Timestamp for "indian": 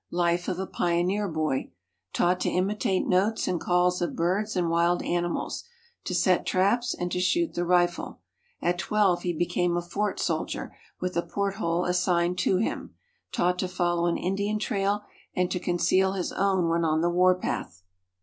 14.17-14.57